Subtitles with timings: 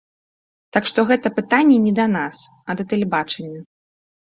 [0.77, 2.35] Так што гэта пытанне не да нас,
[2.71, 3.59] а да тэлебачання.